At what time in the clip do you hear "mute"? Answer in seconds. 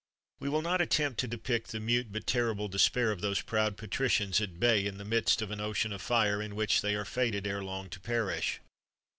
1.79-2.07